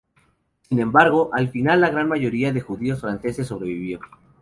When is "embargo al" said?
0.79-1.49